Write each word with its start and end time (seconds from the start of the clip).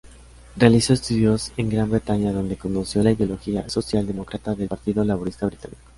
Realizó 0.55 0.93
estudios 0.93 1.51
en 1.57 1.69
Gran 1.69 1.91
Bretaña 1.91 2.33
donde 2.33 2.57
conoció 2.57 3.03
la 3.03 3.11
ideología 3.11 3.69
socialdemócrata 3.69 4.55
del 4.55 4.67
Partido 4.67 5.03
Laborista 5.03 5.45
Británico. 5.45 5.81